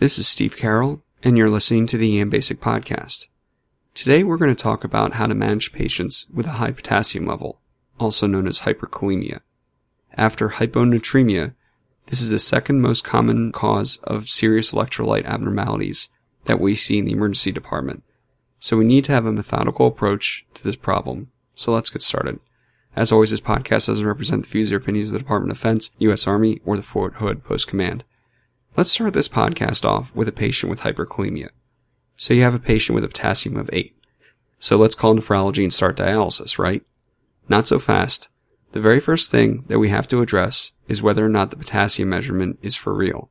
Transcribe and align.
This 0.00 0.18
is 0.18 0.26
Steve 0.26 0.56
Carroll, 0.56 1.02
and 1.22 1.36
you're 1.36 1.50
listening 1.50 1.86
to 1.88 1.98
the 1.98 2.18
EM 2.18 2.30
Basic 2.30 2.58
Podcast. 2.58 3.26
Today 3.94 4.24
we're 4.24 4.38
going 4.38 4.48
to 4.48 4.54
talk 4.54 4.82
about 4.82 5.12
how 5.12 5.26
to 5.26 5.34
manage 5.34 5.74
patients 5.74 6.24
with 6.32 6.46
a 6.46 6.52
high 6.52 6.70
potassium 6.70 7.26
level, 7.26 7.60
also 7.98 8.26
known 8.26 8.48
as 8.48 8.60
hyperkalemia. 8.60 9.40
After 10.16 10.48
hyponatremia, 10.48 11.54
this 12.06 12.22
is 12.22 12.30
the 12.30 12.38
second 12.38 12.80
most 12.80 13.04
common 13.04 13.52
cause 13.52 13.98
of 14.04 14.30
serious 14.30 14.72
electrolyte 14.72 15.26
abnormalities 15.26 16.08
that 16.46 16.60
we 16.60 16.74
see 16.74 16.96
in 16.96 17.04
the 17.04 17.12
emergency 17.12 17.52
department. 17.52 18.02
So 18.58 18.78
we 18.78 18.86
need 18.86 19.04
to 19.04 19.12
have 19.12 19.26
a 19.26 19.32
methodical 19.32 19.86
approach 19.86 20.46
to 20.54 20.64
this 20.64 20.76
problem. 20.76 21.30
So 21.54 21.74
let's 21.74 21.90
get 21.90 22.00
started. 22.00 22.40
As 22.96 23.12
always, 23.12 23.32
this 23.32 23.42
podcast 23.42 23.88
doesn't 23.88 24.06
represent 24.06 24.44
the 24.44 24.48
views 24.48 24.72
or 24.72 24.78
opinions 24.78 25.08
of 25.08 25.12
the 25.12 25.18
Department 25.18 25.52
of 25.52 25.58
Defense, 25.58 25.90
U.S. 25.98 26.26
Army, 26.26 26.58
or 26.64 26.78
the 26.78 26.82
Fort 26.82 27.16
Hood 27.16 27.44
Post 27.44 27.68
Command. 27.68 28.02
Let's 28.76 28.92
start 28.92 29.14
this 29.14 29.28
podcast 29.28 29.84
off 29.84 30.14
with 30.14 30.28
a 30.28 30.32
patient 30.32 30.70
with 30.70 30.82
hyperkalemia. 30.82 31.48
So 32.16 32.34
you 32.34 32.42
have 32.42 32.54
a 32.54 32.60
patient 32.60 32.94
with 32.94 33.02
a 33.02 33.08
potassium 33.08 33.56
of 33.56 33.68
8. 33.72 33.96
So 34.60 34.76
let's 34.76 34.94
call 34.94 35.14
nephrology 35.14 35.64
and 35.64 35.72
start 35.72 35.96
dialysis, 35.96 36.56
right? 36.56 36.84
Not 37.48 37.66
so 37.66 37.80
fast. 37.80 38.28
The 38.70 38.80
very 38.80 39.00
first 39.00 39.28
thing 39.28 39.64
that 39.66 39.80
we 39.80 39.88
have 39.88 40.06
to 40.08 40.22
address 40.22 40.70
is 40.86 41.02
whether 41.02 41.26
or 41.26 41.28
not 41.28 41.50
the 41.50 41.56
potassium 41.56 42.10
measurement 42.10 42.60
is 42.62 42.76
for 42.76 42.94
real. 42.94 43.28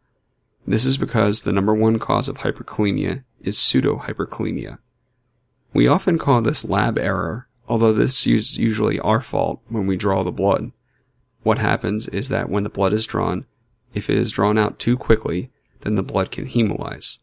This 0.68 0.84
is 0.84 0.98
because 0.98 1.42
the 1.42 1.54
number 1.54 1.74
one 1.74 2.00
cause 2.00 2.28
of 2.28 2.40
hyperkalemia 2.40 3.24
is 3.40 3.58
pseudohyperkalemia. 3.58 4.80
We 5.74 5.88
often 5.88 6.18
call 6.18 6.42
this 6.42 6.66
lab 6.66 6.98
error, 6.98 7.48
although 7.66 7.94
this 7.94 8.28
is 8.28 8.58
usually 8.58 9.00
our 9.00 9.22
fault 9.22 9.62
when 9.70 9.88
we 9.88 9.96
draw 9.96 10.24
the 10.24 10.32
blood. 10.32 10.74
What 11.44 11.60
happens 11.60 12.10
is 12.10 12.28
that 12.28 12.50
when 12.50 12.64
the 12.64 12.70
blood 12.70 12.92
is 12.92 13.08
drawn, 13.08 13.46
if 13.94 14.10
it 14.10 14.18
is 14.18 14.32
drawn 14.32 14.58
out 14.58 14.80
too 14.80 14.98
quickly, 14.98 15.52
then 15.82 15.96
the 15.96 16.04
blood 16.04 16.32
can 16.32 16.46
hemolyze. 16.46 17.20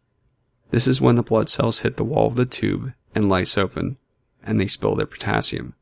This 0.70 0.86
is 0.86 1.00
when 1.00 1.16
the 1.16 1.22
blood 1.22 1.48
cells 1.48 1.80
hit 1.80 1.96
the 1.96 2.04
wall 2.04 2.26
of 2.26 2.34
the 2.34 2.46
tube 2.46 2.92
and 3.14 3.28
lyse 3.28 3.56
open, 3.56 3.98
and 4.42 4.60
they 4.60 4.66
spill 4.66 4.94
their 4.94 5.06
potassium. 5.06 5.74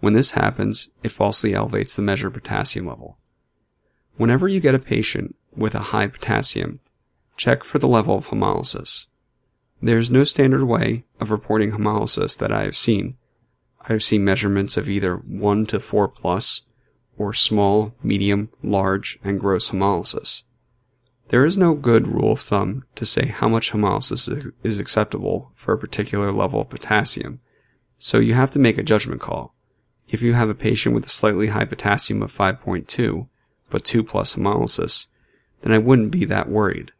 When 0.00 0.12
this 0.12 0.32
happens, 0.32 0.90
it 1.02 1.12
falsely 1.12 1.54
elevates 1.54 1.96
the 1.96 2.02
measured 2.02 2.34
potassium 2.34 2.86
level. 2.86 3.18
Whenever 4.16 4.48
you 4.48 4.60
get 4.60 4.74
a 4.74 4.80
patient 4.80 5.36
with 5.56 5.74
a 5.74 5.90
high 5.90 6.06
potassium, 6.06 6.80
check 7.36 7.64
for 7.64 7.78
the 7.78 7.88
level 7.88 8.16
of 8.16 8.28
hemolysis. 8.28 9.06
There 9.80 9.98
is 9.98 10.10
no 10.10 10.24
standard 10.24 10.64
way 10.64 11.04
of 11.20 11.30
reporting 11.30 11.72
hemolysis 11.72 12.36
that 12.38 12.52
I 12.52 12.64
have 12.64 12.76
seen. 12.76 13.16
I 13.82 13.92
have 13.92 14.02
seen 14.02 14.24
measurements 14.24 14.76
of 14.76 14.88
either 14.88 15.16
1 15.16 15.66
to 15.66 15.80
4 15.80 16.08
plus 16.08 16.62
or 17.18 17.32
small, 17.32 17.94
medium, 18.02 18.48
large, 18.62 19.18
and 19.22 19.40
gross 19.40 19.70
hemolysis. 19.70 20.44
There 21.28 21.44
is 21.44 21.58
no 21.58 21.74
good 21.74 22.08
rule 22.08 22.32
of 22.32 22.40
thumb 22.40 22.84
to 22.94 23.04
say 23.04 23.26
how 23.26 23.48
much 23.48 23.72
hemolysis 23.72 24.52
is 24.62 24.78
acceptable 24.78 25.52
for 25.54 25.74
a 25.74 25.78
particular 25.78 26.32
level 26.32 26.62
of 26.62 26.70
potassium, 26.70 27.40
so 27.98 28.18
you 28.18 28.32
have 28.34 28.52
to 28.52 28.58
make 28.58 28.78
a 28.78 28.82
judgment 28.82 29.20
call. 29.20 29.54
If 30.08 30.22
you 30.22 30.32
have 30.32 30.48
a 30.48 30.54
patient 30.54 30.94
with 30.94 31.04
a 31.04 31.10
slightly 31.10 31.48
high 31.48 31.66
potassium 31.66 32.22
of 32.22 32.32
5.2, 32.32 33.28
but 33.68 33.84
2 33.84 34.02
plus 34.02 34.36
hemolysis, 34.36 35.08
then 35.60 35.72
I 35.72 35.78
wouldn't 35.78 36.12
be 36.12 36.24
that 36.24 36.48
worried. 36.48 36.92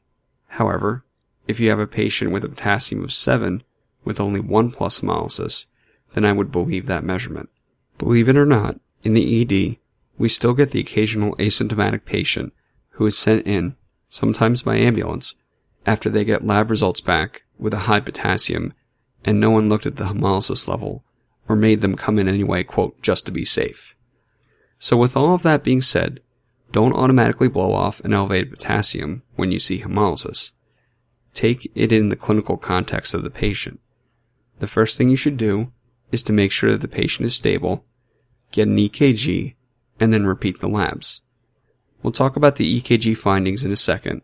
However, 0.49 1.05
if 1.47 1.59
you 1.59 1.71
have 1.71 1.79
a 1.79 1.87
patient 1.87 2.33
with 2.33 2.45
a 2.45 2.49
potassium 2.49 3.03
of 3.03 3.15
7 3.15 3.63
with 4.05 4.21
only 4.21 4.41
1 4.41 4.73
plus 4.73 5.01
hemolysis, 5.01 5.67
then 6.13 6.27
I 6.27 6.33
would 6.33 6.53
believe 6.53 6.87
that 6.87 7.05
measurement. 7.05 7.49
Believe 7.97 8.29
it 8.29 8.37
or 8.37 8.45
not, 8.45 8.79
in 9.03 9.15
the 9.15 9.41
ED, 9.41 9.79
we 10.19 10.29
still 10.29 10.53
get 10.53 10.73
the 10.73 10.81
occasional 10.81 11.35
asymptomatic 11.37 12.05
patient 12.05 12.53
who 12.91 13.07
is 13.07 13.17
sent 13.17 13.47
in, 13.47 13.77
sometimes 14.09 14.63
by 14.63 14.77
ambulance, 14.77 15.37
after 15.87 16.11
they 16.11 16.25
get 16.25 16.47
lab 16.47 16.71
results 16.71 17.01
back 17.01 17.45
with 17.59 17.73
a 17.73 17.81
high 17.81 18.01
potassium 18.01 18.75
and 19.25 19.41
no 19.41 19.51
one 19.51 19.69
looked 19.69 19.87
at 19.87 19.97
the 19.97 20.05
hemolysis 20.05 20.69
level 20.69 21.05
or 21.49 21.57
made 21.57 21.81
them 21.81 21.95
come 21.95 22.19
in 22.19 22.29
anyway, 22.29 22.63
quote, 22.63 23.01
just 23.01 23.25
to 23.27 23.33
be 23.33 23.45
safe. 23.45 23.95
So 24.79 24.97
with 24.97 25.17
all 25.17 25.35
of 25.35 25.43
that 25.43 25.65
being 25.65 25.83
said, 25.83 26.21
don't 26.73 26.93
automatically 26.93 27.49
blow 27.49 27.73
off 27.73 28.01
an 28.01 28.13
elevated 28.13 28.51
potassium 28.51 29.23
when 29.37 29.51
you 29.51 29.59
see 29.59 29.81
hemolysis. 29.81 30.53
Take 31.33 31.71
it 31.75 31.93
in 31.93 32.11
the 32.11 32.17
clinical 32.17 32.57
context 32.57 33.15
of 33.15 33.23
the 33.23 33.31
patient. 33.31 33.81
The 34.59 34.67
first 34.67 34.99
thing 34.99 35.09
you 35.09 35.17
should 35.17 35.37
do 35.37 35.73
is 36.11 36.23
to 36.25 36.33
make 36.33 36.53
sure 36.53 36.71
that 36.71 36.81
the 36.81 36.89
patient 36.89 37.27
is 37.27 37.35
stable, 37.35 37.85
get 38.51 38.69
an 38.69 38.77
EKG, 38.77 39.55
and 40.01 40.13
then 40.13 40.27
repeat 40.27 40.61
the 40.61 40.69
labs. 40.69 41.23
We'll 42.03 42.13
talk 42.13 42.37
about 42.37 42.57
the 42.57 42.81
EKG 42.81 43.17
findings 43.17 43.65
in 43.65 43.73
a 43.73 43.77
second, 43.77 44.23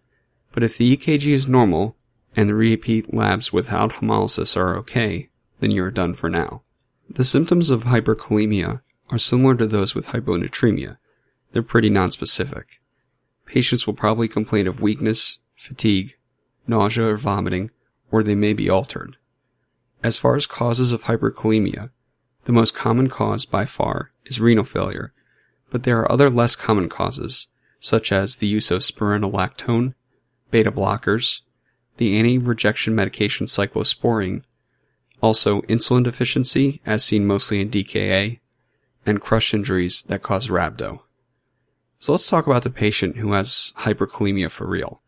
but 0.52 0.62
if 0.62 0.78
the 0.78 0.96
EKG 0.96 1.26
is 1.28 1.48
normal 1.48 1.96
and 2.36 2.48
the 2.48 2.54
repeat 2.54 3.12
labs 3.12 3.52
without 3.52 3.94
hemolysis 3.94 4.56
are 4.56 4.76
okay, 4.76 5.30
then 5.60 5.70
you 5.70 5.84
are 5.84 5.90
done 5.90 6.14
for 6.14 6.28
now. 6.28 6.62
The 7.08 7.24
symptoms 7.24 7.70
of 7.70 7.84
hyperkalemia 7.84 8.82
are 9.10 9.18
similar 9.18 9.54
to 9.56 9.66
those 9.66 9.94
with 9.94 10.08
hyponatremia. 10.08 10.98
They're 11.52 11.62
pretty 11.62 11.90
nonspecific. 11.90 12.64
Patients 13.46 13.86
will 13.86 13.94
probably 13.94 14.28
complain 14.28 14.66
of 14.66 14.80
weakness, 14.80 15.38
fatigue, 15.56 16.14
nausea 16.66 17.06
or 17.06 17.16
vomiting, 17.16 17.70
or 18.10 18.22
they 18.22 18.34
may 18.34 18.52
be 18.52 18.70
altered. 18.70 19.16
As 20.02 20.16
far 20.16 20.36
as 20.36 20.46
causes 20.46 20.92
of 20.92 21.04
hyperkalemia, 21.04 21.90
the 22.44 22.52
most 22.52 22.74
common 22.74 23.08
cause 23.08 23.44
by 23.44 23.64
far 23.64 24.12
is 24.24 24.40
renal 24.40 24.64
failure, 24.64 25.12
but 25.70 25.82
there 25.82 25.98
are 26.00 26.10
other 26.10 26.30
less 26.30 26.56
common 26.56 26.88
causes, 26.88 27.48
such 27.80 28.12
as 28.12 28.36
the 28.36 28.46
use 28.46 28.70
of 28.70 28.80
spironolactone, 28.80 29.94
beta 30.50 30.72
blockers, 30.72 31.40
the 31.96 32.16
anti-rejection 32.16 32.94
medication 32.94 33.46
cyclosporine, 33.46 34.42
also 35.20 35.62
insulin 35.62 36.04
deficiency, 36.04 36.80
as 36.84 37.04
seen 37.04 37.26
mostly 37.26 37.60
in 37.60 37.70
DKA, 37.70 38.40
and 39.06 39.20
crush 39.20 39.54
injuries 39.54 40.02
that 40.04 40.22
cause 40.22 40.48
rhabdo. 40.48 41.00
So 41.98 42.12
let's 42.12 42.28
talk 42.28 42.46
about 42.46 42.62
the 42.62 42.70
patient 42.70 43.16
who 43.16 43.32
has 43.32 43.72
hyperkalemia 43.78 44.50
for 44.50 44.66
real. 44.66 45.00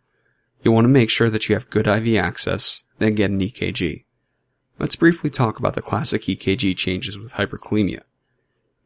You'll 0.63 0.75
want 0.75 0.87
to 0.87 0.89
make 0.89 1.11
sure 1.11 1.31
that 1.31 1.49
you 1.49 1.55
have 1.55 1.71
good 1.71 1.87
IV 1.87 2.17
access, 2.17 2.83
then 2.99 3.15
get 3.15 3.31
an 3.31 3.41
EKG. 3.41 4.05
Let's 4.79 4.97
briefly 4.97 5.31
talk 5.31 5.59
about 5.59 5.75
the 5.75 5.83
classic 5.83 6.23
EKG 6.23 6.77
changes 6.77 7.19
with 7.19 7.33
hyperkalemia. 7.33 8.01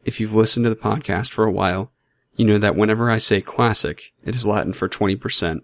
If 0.05 0.19
you've 0.19 0.35
listened 0.35 0.65
to 0.65 0.71
the 0.71 0.77
podcast 0.77 1.31
for 1.31 1.45
a 1.45 1.53
while, 1.53 1.93
you 2.35 2.45
know 2.45 2.59
that 2.59 2.77
whenever 2.77 3.11
I 3.11 3.19
say 3.19 3.41
classic, 3.41 4.13
it 4.25 4.35
is 4.35 4.47
Latin 4.47 4.73
for 4.73 4.89
20%, 4.89 5.61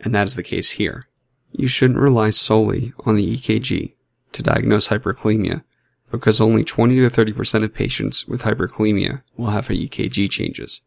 and 0.00 0.14
that 0.14 0.26
is 0.26 0.34
the 0.34 0.42
case 0.42 0.72
here. 0.72 1.08
You 1.52 1.68
shouldn't 1.68 2.00
rely 2.00 2.30
solely 2.30 2.92
on 3.00 3.16
the 3.16 3.36
EKG 3.36 3.94
to 4.32 4.42
diagnose 4.42 4.88
hyperkalemia, 4.88 5.62
because 6.10 6.40
only 6.40 6.64
20 6.64 6.96
to 6.96 7.08
30% 7.08 7.64
of 7.64 7.74
patients 7.74 8.26
with 8.26 8.42
hyperkalemia 8.42 9.22
will 9.36 9.46
have 9.46 9.68
EKG 9.68 10.30
changes. 10.30 10.82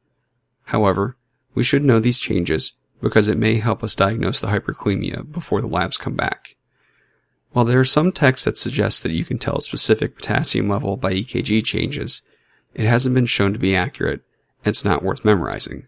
However, 0.66 1.18
we 1.56 1.64
should 1.64 1.84
know 1.84 2.00
these 2.00 2.20
changes 2.20 2.74
because 3.02 3.28
it 3.28 3.38
may 3.38 3.56
help 3.56 3.84
us 3.84 3.96
diagnose 3.96 4.42
the 4.42 4.48
hyperkalemia 4.48 5.32
before 5.32 5.62
the 5.62 5.68
labs 5.68 5.98
come 5.98 6.16
back. 6.16 6.56
While 7.52 7.66
there 7.66 7.80
are 7.80 7.86
some 7.86 8.12
texts 8.12 8.46
that 8.46 8.58
suggest 8.58 9.04
that 9.04 9.12
you 9.12 9.26
can 9.26 9.40
tell 9.40 9.58
a 9.58 9.62
specific 9.62 10.16
potassium 10.16 10.70
level 10.70 10.98
by 10.98 11.14
EKG 11.14 11.64
changes, 11.66 12.22
it 12.74 12.86
hasn't 12.86 13.16
been 13.16 13.26
shown 13.26 13.54
to 13.54 13.60
be 13.60 13.76
accurate, 13.76 14.22
and 14.64 14.72
it's 14.72 14.86
not 14.86 15.04
worth 15.04 15.26
memorizing. 15.26 15.88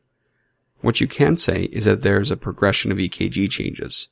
What 0.82 1.00
you 1.00 1.08
can 1.08 1.38
say 1.38 1.64
is 1.66 1.86
that 1.86 2.02
there 2.02 2.20
is 2.20 2.32
a 2.32 2.38
progression 2.38 2.92
of 2.92 2.98
EKG 2.98 3.50
changes. 3.50 4.10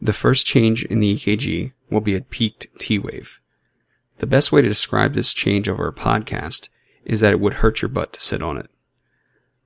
The 0.00 0.12
first 0.12 0.46
change 0.46 0.84
in 0.84 1.00
the 1.00 1.16
EKG 1.16 1.72
will 1.90 2.00
be 2.00 2.14
a 2.14 2.20
peaked 2.20 2.68
T 2.78 2.98
wave. 2.98 3.40
The 4.18 4.26
best 4.26 4.52
way 4.52 4.62
to 4.62 4.68
describe 4.68 5.14
this 5.14 5.34
change 5.34 5.68
over 5.68 5.88
a 5.88 5.92
podcast 5.92 6.68
is 7.04 7.20
that 7.20 7.32
it 7.32 7.40
would 7.40 7.54
hurt 7.54 7.82
your 7.82 7.88
butt 7.88 8.12
to 8.12 8.20
sit 8.20 8.42
on 8.42 8.58
it. 8.58 8.70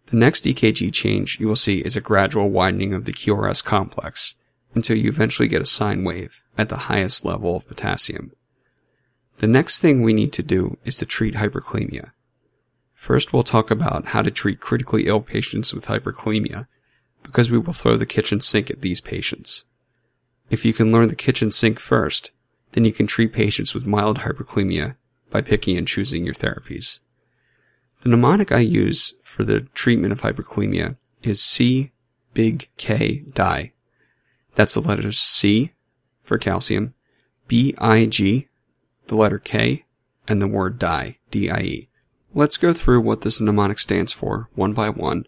The 0.07 0.17
next 0.17 0.45
EKG 0.45 0.93
change 0.93 1.39
you 1.39 1.49
will 1.49 1.57
see 1.57 1.81
is 1.81 1.97
a 1.97 2.01
gradual 2.01 2.51
widening 2.51 2.95
of 2.95 3.05
the 3.05 3.13
QRS 3.13 3.63
complex 3.65 4.35
until 4.75 4.97
you 4.97 5.09
eventually 5.09 5.49
get 5.49 5.63
a 5.63 5.67
sine 5.67 6.05
wave 6.05 6.43
at 6.57 6.69
the 6.69 6.77
highest 6.77 7.25
level 7.25 7.57
of 7.57 7.67
potassium. 7.69 8.33
The 9.39 9.47
next 9.47 9.81
thing 9.81 10.03
we 10.03 10.13
need 10.13 10.33
to 10.35 10.43
do 10.43 10.79
is 10.85 10.97
to 10.97 11.07
treat 11.07 11.35
hyperkalemia. 11.35 12.13
First, 13.03 13.33
we'll 13.33 13.43
talk 13.43 13.73
about 13.73 14.07
how 14.07 14.23
to 14.23 14.31
treat 14.31 14.61
critically 14.61 15.09
ill 15.09 15.21
patients 15.21 15.75
with 15.75 15.87
hyperkalemia, 15.87 16.69
because 17.25 17.51
we 17.51 17.59
will 17.59 17.73
throw 17.73 17.97
the 17.97 18.07
kitchen 18.07 18.41
sink 18.41 18.71
at 18.71 18.81
these 18.81 19.01
patients. 19.01 19.65
If 20.51 20.65
you 20.65 20.73
can 20.73 20.93
learn 20.93 21.09
the 21.09 21.17
kitchen 21.17 21.51
sink 21.51 21.81
first, 21.81 22.31
then 22.71 22.85
you 22.85 22.93
can 22.93 23.09
treat 23.09 23.33
patients 23.33 23.75
with 23.75 23.85
mild 23.85 24.19
hyperkalemia 24.19 24.95
by 25.31 25.41
picking 25.41 25.77
and 25.77 25.89
choosing 25.89 26.25
your 26.25 26.33
therapies. 26.33 27.01
The 28.03 28.09
mnemonic 28.09 28.53
I 28.53 28.61
use 28.61 29.15
for 29.25 29.43
the 29.43 29.63
treatment 29.75 30.13
of 30.13 30.21
hyperkalemia 30.21 30.97
is 31.25 31.43
C, 31.43 31.91
big 32.35 32.69
K, 32.77 33.25
die. 33.33 33.73
That's 34.55 34.75
the 34.75 34.81
letters 34.81 35.19
C 35.19 35.73
for 36.23 36.39
calcium, 36.39 36.95
B, 37.49 37.75
I, 37.79 38.07
G, 38.07 38.47
the 39.09 39.17
letter 39.17 39.41
K, 39.41 39.87
and 40.29 40.41
the 40.41 40.47
word 40.47 40.79
die, 40.79 41.19
D-I-E. 41.33 41.89
Let's 42.35 42.57
go 42.57 42.73
through 42.73 43.03
what 43.03 43.21
this 43.21 43.41
mnemonic 43.41 43.79
stands 43.79 44.13
for, 44.13 44.49
one 44.55 44.73
by 44.73 44.89
one, 44.89 45.27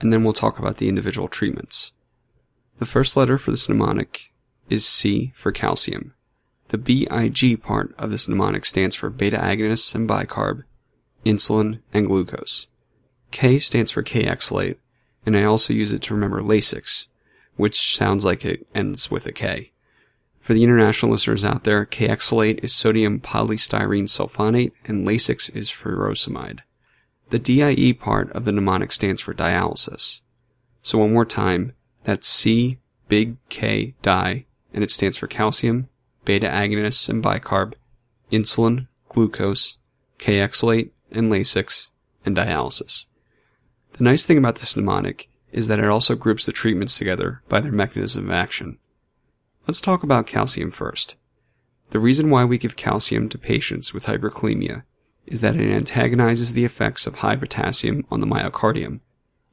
and 0.00 0.10
then 0.10 0.24
we'll 0.24 0.32
talk 0.32 0.58
about 0.58 0.78
the 0.78 0.88
individual 0.88 1.28
treatments. 1.28 1.92
The 2.78 2.86
first 2.86 3.14
letter 3.16 3.36
for 3.36 3.50
this 3.50 3.68
mnemonic 3.68 4.32
is 4.70 4.86
C 4.86 5.32
for 5.36 5.52
calcium. 5.52 6.14
The 6.68 6.78
BIG 6.78 7.62
part 7.62 7.94
of 7.98 8.10
this 8.10 8.26
mnemonic 8.26 8.64
stands 8.64 8.96
for 8.96 9.10
beta 9.10 9.36
agonists 9.36 9.94
and 9.94 10.08
bicarb, 10.08 10.62
insulin, 11.26 11.80
and 11.92 12.06
glucose. 12.06 12.68
K 13.30 13.58
stands 13.58 13.90
for 13.90 14.02
Kayexalate, 14.02 14.76
and 15.26 15.36
I 15.36 15.44
also 15.44 15.74
use 15.74 15.92
it 15.92 16.00
to 16.02 16.14
remember 16.14 16.40
Lasix, 16.40 17.08
which 17.56 17.96
sounds 17.96 18.24
like 18.24 18.44
it 18.46 18.66
ends 18.74 19.10
with 19.10 19.26
a 19.26 19.32
K. 19.32 19.72
For 20.46 20.54
the 20.54 20.62
international 20.62 21.10
listeners 21.10 21.44
out 21.44 21.64
there, 21.64 21.84
Kayexalate 21.84 22.62
is 22.62 22.72
sodium 22.72 23.18
polystyrene 23.18 24.04
sulfonate 24.04 24.70
and 24.84 25.04
Lasix 25.04 25.52
is 25.56 25.70
furosemide. 25.70 26.60
The 27.30 27.40
DIE 27.40 27.92
part 27.94 28.30
of 28.30 28.44
the 28.44 28.52
mnemonic 28.52 28.92
stands 28.92 29.20
for 29.20 29.34
dialysis. 29.34 30.20
So 30.82 30.98
one 30.98 31.12
more 31.12 31.24
time, 31.24 31.72
that's 32.04 32.28
C, 32.28 32.78
big 33.08 33.38
K, 33.48 33.96
di, 34.02 34.46
and 34.72 34.84
it 34.84 34.92
stands 34.92 35.16
for 35.16 35.26
calcium, 35.26 35.88
beta 36.24 36.46
agonists 36.46 37.08
and 37.08 37.24
bicarb, 37.24 37.74
insulin, 38.30 38.86
glucose, 39.08 39.78
Kayexalate, 40.20 40.90
and 41.10 41.28
Lasix, 41.28 41.90
and 42.24 42.36
dialysis. 42.36 43.06
The 43.94 44.04
nice 44.04 44.24
thing 44.24 44.38
about 44.38 44.54
this 44.56 44.76
mnemonic 44.76 45.28
is 45.50 45.66
that 45.66 45.80
it 45.80 45.88
also 45.88 46.14
groups 46.14 46.46
the 46.46 46.52
treatments 46.52 46.96
together 46.96 47.42
by 47.48 47.58
their 47.58 47.72
mechanism 47.72 48.26
of 48.26 48.30
action. 48.30 48.78
Let's 49.66 49.80
talk 49.80 50.04
about 50.04 50.28
calcium 50.28 50.70
first. 50.70 51.16
The 51.90 51.98
reason 51.98 52.30
why 52.30 52.44
we 52.44 52.56
give 52.56 52.76
calcium 52.76 53.28
to 53.30 53.36
patients 53.36 53.92
with 53.92 54.04
hyperkalemia 54.04 54.84
is 55.26 55.40
that 55.40 55.56
it 55.56 55.68
antagonizes 55.68 56.52
the 56.52 56.64
effects 56.64 57.04
of 57.04 57.16
high 57.16 57.34
potassium 57.34 58.06
on 58.08 58.20
the 58.20 58.28
myocardium. 58.28 59.00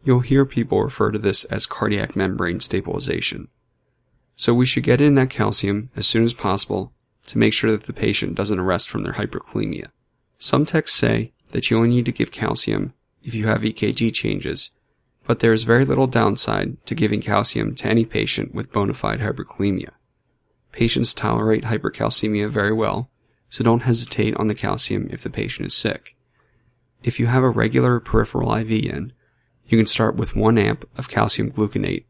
You'll 0.03 0.19
hear 0.19 0.45
people 0.45 0.83
refer 0.83 1.09
to 1.09 1.17
this 1.17 1.45
as 1.45 1.65
cardiac 1.65 2.15
membrane 2.15 2.59
stabilization. 2.59 3.47
So 4.35 4.53
we 4.53 4.67
should 4.67 4.83
get 4.83 5.01
in 5.01 5.15
that 5.15 5.31
calcium 5.31 5.89
as 5.95 6.05
soon 6.05 6.23
as 6.25 6.35
possible 6.35 6.93
to 7.25 7.39
make 7.39 7.53
sure 7.53 7.71
that 7.71 7.85
the 7.85 7.93
patient 7.93 8.35
doesn't 8.35 8.59
arrest 8.59 8.91
from 8.91 9.01
their 9.01 9.13
hyperkalemia. 9.13 9.87
Some 10.37 10.67
texts 10.67 10.95
say 10.95 11.33
that 11.53 11.71
you 11.71 11.77
only 11.77 11.89
need 11.89 12.05
to 12.05 12.11
give 12.11 12.29
calcium 12.29 12.93
if 13.23 13.33
you 13.33 13.47
have 13.47 13.61
EKG 13.61 14.13
changes, 14.13 14.69
but 15.25 15.39
there 15.39 15.53
is 15.53 15.63
very 15.63 15.85
little 15.85 16.05
downside 16.05 16.85
to 16.85 16.93
giving 16.93 17.21
calcium 17.21 17.73
to 17.73 17.87
any 17.87 18.05
patient 18.05 18.53
with 18.53 18.71
bona 18.71 18.93
fide 18.93 19.19
hyperkalemia. 19.19 19.89
Patients 20.73 21.13
tolerate 21.13 21.63
hypercalcemia 21.65 22.49
very 22.49 22.73
well, 22.73 23.09
so 23.49 23.63
don't 23.63 23.83
hesitate 23.83 24.35
on 24.35 24.47
the 24.47 24.55
calcium 24.55 25.07
if 25.11 25.21
the 25.21 25.29
patient 25.29 25.67
is 25.67 25.73
sick. 25.73 26.17
If 27.03 27.19
you 27.19 27.27
have 27.27 27.43
a 27.43 27.49
regular 27.49 27.99
peripheral 27.99 28.53
IV 28.53 28.71
in, 28.71 29.13
you 29.67 29.77
can 29.77 29.85
start 29.85 30.15
with 30.15 30.35
1 30.35 30.57
amp 30.57 30.89
of 30.97 31.09
calcium 31.09 31.51
gluconate, 31.51 32.05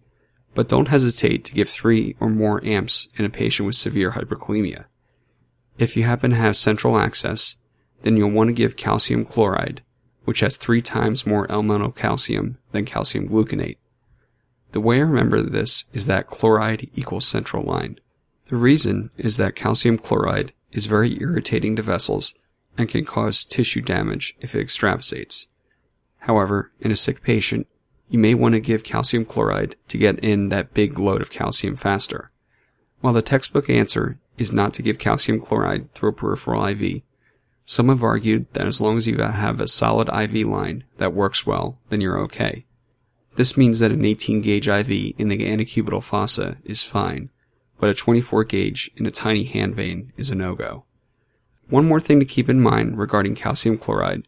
but 0.55 0.69
don't 0.69 0.87
hesitate 0.87 1.43
to 1.43 1.53
give 1.53 1.69
3 1.69 2.15
or 2.19 2.29
more 2.29 2.63
amps 2.63 3.09
in 3.17 3.25
a 3.25 3.29
patient 3.29 3.67
with 3.67 3.75
severe 3.75 4.11
hyperkalemia. 4.11 4.85
If 5.77 5.97
you 5.97 6.03
happen 6.03 6.31
to 6.31 6.37
have 6.37 6.55
central 6.55 6.97
access, 6.97 7.57
then 8.03 8.15
you'll 8.15 8.31
want 8.31 8.47
to 8.47 8.53
give 8.53 8.77
calcium 8.77 9.25
chloride, 9.25 9.81
which 10.23 10.39
has 10.39 10.55
three 10.55 10.81
times 10.81 11.27
more 11.27 11.51
elemental 11.51 11.91
calcium 11.91 12.59
than 12.71 12.85
calcium 12.85 13.27
gluconate. 13.27 13.77
The 14.71 14.81
way 14.81 14.97
I 14.97 15.01
remember 15.01 15.41
this 15.41 15.85
is 15.91 16.05
that 16.07 16.27
chloride 16.27 16.89
equals 16.95 17.27
central 17.27 17.63
line. 17.63 17.99
The 18.47 18.55
reason 18.57 19.09
is 19.17 19.37
that 19.37 19.55
calcium 19.55 19.97
chloride 19.97 20.53
is 20.71 20.85
very 20.85 21.19
irritating 21.21 21.75
to 21.77 21.81
vessels 21.81 22.33
and 22.77 22.89
can 22.89 23.05
cause 23.05 23.45
tissue 23.45 23.81
damage 23.81 24.35
if 24.39 24.55
it 24.55 24.65
extravasates. 24.65 25.47
However, 26.19 26.71
in 26.79 26.91
a 26.91 26.95
sick 26.95 27.21
patient, 27.21 27.67
you 28.09 28.19
may 28.19 28.33
want 28.33 28.55
to 28.55 28.61
give 28.61 28.83
calcium 28.83 29.25
chloride 29.25 29.75
to 29.87 29.97
get 29.97 30.19
in 30.19 30.49
that 30.49 30.73
big 30.73 30.99
load 30.99 31.21
of 31.21 31.29
calcium 31.29 31.75
faster. 31.75 32.31
While 33.01 33.13
the 33.13 33.21
textbook 33.21 33.69
answer 33.69 34.19
is 34.37 34.51
not 34.51 34.73
to 34.75 34.81
give 34.81 34.99
calcium 34.99 35.39
chloride 35.39 35.91
through 35.93 36.09
a 36.09 36.13
peripheral 36.13 36.65
IV, 36.65 37.01
some 37.65 37.89
have 37.89 38.03
argued 38.03 38.47
that 38.53 38.67
as 38.67 38.81
long 38.81 38.97
as 38.97 39.07
you 39.07 39.17
have 39.17 39.61
a 39.61 39.67
solid 39.67 40.09
IV 40.09 40.47
line 40.47 40.83
that 40.97 41.13
works 41.13 41.45
well, 41.45 41.79
then 41.89 42.01
you're 42.01 42.19
okay. 42.19 42.65
This 43.35 43.57
means 43.57 43.79
that 43.79 43.91
an 43.91 44.05
18 44.05 44.41
gauge 44.41 44.67
IV 44.67 44.89
in 45.17 45.27
the 45.29 45.39
antecubital 45.39 46.03
fossa 46.03 46.57
is 46.63 46.83
fine, 46.83 47.29
but 47.79 47.89
a 47.89 47.93
24 47.93 48.43
gauge 48.45 48.91
in 48.95 49.05
a 49.05 49.11
tiny 49.11 49.43
hand 49.43 49.75
vein 49.75 50.13
is 50.17 50.29
a 50.29 50.35
no-go. 50.35 50.85
One 51.69 51.85
more 51.85 51.99
thing 51.99 52.19
to 52.19 52.25
keep 52.25 52.49
in 52.49 52.59
mind 52.59 52.97
regarding 52.97 53.35
calcium 53.35 53.77
chloride 53.77 54.27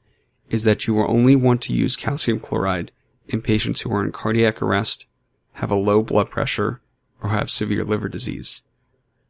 is 0.49 0.63
that 0.63 0.87
you 0.87 0.93
will 0.93 1.09
only 1.09 1.35
want 1.35 1.61
to 1.63 1.73
use 1.73 1.95
calcium 1.95 2.39
chloride 2.39 2.91
in 3.27 3.41
patients 3.41 3.81
who 3.81 3.93
are 3.93 4.03
in 4.03 4.11
cardiac 4.11 4.61
arrest, 4.61 5.05
have 5.53 5.71
a 5.71 5.75
low 5.75 6.01
blood 6.01 6.29
pressure, 6.29 6.81
or 7.21 7.29
have 7.29 7.49
severe 7.49 7.83
liver 7.83 8.09
disease. 8.09 8.63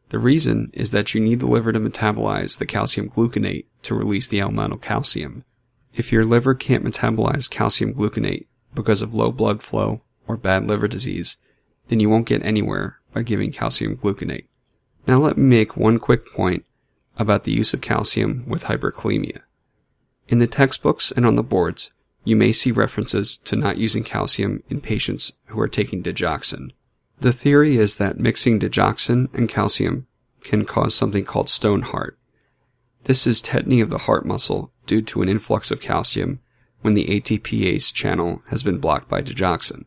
The 0.10 0.20
reason 0.20 0.70
is 0.74 0.92
that 0.92 1.14
you 1.14 1.22
need 1.22 1.40
the 1.40 1.48
liver 1.48 1.72
to 1.72 1.80
metabolize 1.80 2.58
the 2.58 2.66
calcium 2.66 3.10
gluconate 3.10 3.66
to 3.84 3.96
release 3.96 4.28
the 4.28 4.42
elemental 4.42 4.78
calcium. 4.78 5.44
If 5.94 6.12
your 6.12 6.24
liver 6.26 6.54
can't 6.54 6.84
metabolize 6.84 7.50
calcium 7.50 7.94
gluconate 7.94 8.48
because 8.74 9.02
of 9.02 9.16
low 9.16 9.32
blood 9.32 9.64
flow 9.64 10.02
or 10.28 10.38
bad 10.38 10.68
liver 10.68 10.88
disease, 10.88 11.38
then 11.88 12.00
you 12.00 12.10
won't 12.10 12.28
get 12.28 12.44
anywhere 12.46 13.00
by 13.16 13.24
giving 13.24 13.52
calcium 13.52 13.96
gluconate. 13.96 14.46
Now 15.08 15.20
let 15.20 15.38
me 15.38 15.46
make 15.46 15.78
one 15.78 15.98
quick 15.98 16.32
point 16.34 16.66
about 17.18 17.46
the 17.46 17.52
use 17.52 17.74
of 17.74 17.80
calcium 17.80 18.44
with 18.46 18.66
hyperkalemia. 18.66 19.40
In 20.28 20.40
the 20.40 20.48
textbooks 20.48 21.12
and 21.12 21.26
on 21.26 21.36
the 21.36 21.44
boards, 21.44 21.94
you 22.26 22.36
may 22.36 22.52
see 22.52 22.72
references 22.72 23.38
to 23.38 23.56
not 23.56 23.78
using 23.78 24.04
calcium 24.04 24.64
in 24.70 24.82
patients 24.82 25.34
who 25.46 25.60
are 25.62 25.70
taking 25.70 26.04
digoxin. 26.04 26.72
The 27.22 27.32
theory 27.32 27.78
is 27.78 27.96
that 27.96 28.20
mixing 28.20 28.60
digoxin 28.60 29.34
and 29.34 29.48
calcium 29.48 30.08
can 30.44 30.66
cause 30.66 30.94
something 30.94 31.24
called 31.24 31.50
stone 31.50 31.84
heart. 31.84 32.20
This 33.06 33.26
is 33.26 33.42
tetany 33.42 33.82
of 33.82 33.90
the 33.90 34.00
heart 34.00 34.26
muscle 34.26 34.74
due 34.88 35.02
to 35.04 35.22
an 35.22 35.30
influx 35.30 35.72
of 35.72 35.80
calcium 35.80 36.42
when 36.82 36.96
the 36.96 37.06
ATPase 37.06 37.94
channel 37.94 38.42
has 38.48 38.62
been 38.62 38.80
blocked 38.80 39.08
by 39.08 39.22
digoxin. 39.22 39.86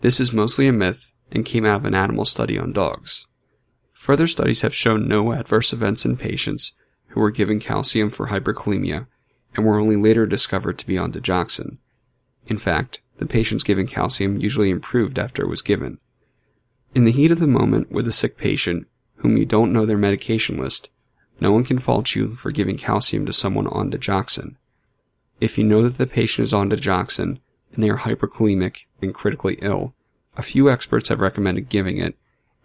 This 0.00 0.20
is 0.20 0.32
mostly 0.32 0.66
a 0.66 0.72
myth 0.72 1.12
and 1.32 1.44
came 1.44 1.64
out 1.64 1.80
of 1.80 1.84
an 1.84 1.94
animal 1.94 2.24
study 2.24 2.58
on 2.58 2.72
dogs. 2.72 3.26
Further 3.92 4.26
studies 4.26 4.60
have 4.60 4.74
shown 4.74 5.08
no 5.08 5.32
adverse 5.32 5.72
events 5.72 6.04
in 6.04 6.16
patients 6.16 6.72
who 7.08 7.20
were 7.20 7.30
given 7.30 7.58
calcium 7.58 8.10
for 8.10 8.28
hyperkalemia 8.28 9.06
and 9.54 9.64
were 9.64 9.80
only 9.80 9.96
later 9.96 10.26
discovered 10.26 10.78
to 10.78 10.86
be 10.86 10.98
on 10.98 11.12
digoxin. 11.12 11.78
In 12.46 12.58
fact, 12.58 13.00
the 13.18 13.26
patients 13.26 13.64
given 13.64 13.86
calcium 13.86 14.38
usually 14.38 14.70
improved 14.70 15.18
after 15.18 15.42
it 15.42 15.48
was 15.48 15.62
given. 15.62 15.98
In 16.94 17.04
the 17.04 17.12
heat 17.12 17.30
of 17.30 17.38
the 17.38 17.46
moment 17.46 17.90
with 17.90 18.06
a 18.06 18.12
sick 18.12 18.36
patient, 18.36 18.86
whom 19.16 19.36
you 19.36 19.46
don't 19.46 19.72
know 19.72 19.86
their 19.86 19.98
medication 19.98 20.58
list, 20.58 20.90
no 21.40 21.52
one 21.52 21.64
can 21.64 21.78
fault 21.78 22.14
you 22.14 22.34
for 22.36 22.50
giving 22.50 22.76
calcium 22.76 23.26
to 23.26 23.32
someone 23.32 23.66
on 23.66 23.90
digoxin. 23.90 24.56
If 25.40 25.58
you 25.58 25.64
know 25.64 25.82
that 25.82 25.98
the 25.98 26.06
patient 26.06 26.44
is 26.44 26.54
on 26.54 26.70
digoxin 26.70 27.40
and 27.72 27.82
they 27.82 27.90
are 27.90 27.98
hyperkalemic 27.98 28.84
and 29.02 29.12
critically 29.12 29.58
ill, 29.60 29.94
a 30.36 30.42
few 30.42 30.70
experts 30.70 31.08
have 31.08 31.20
recommended 31.20 31.68
giving 31.68 31.98
it 31.98 32.16